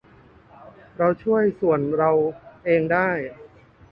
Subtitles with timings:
[0.97, 2.11] เราช่วยส่วนเรา
[2.65, 3.09] เองได้